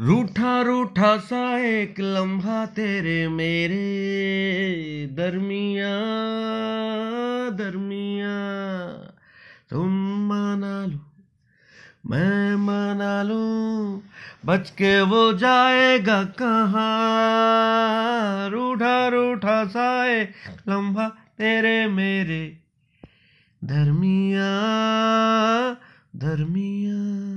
[0.00, 5.90] रूठा रूठा सा एक लम्हा तेरे मेरे दरमिया
[7.50, 8.38] दरमिया।
[9.70, 10.98] तुम मना लो,
[12.06, 14.02] मैं मना लू,
[14.46, 18.50] बच के वो जाएगा कहाँ?
[18.50, 20.32] रूठा रूठा सा एक
[20.68, 22.58] लम्हा तेरे मेरे
[23.64, 24.50] दरमिया
[26.16, 27.35] दरमिया।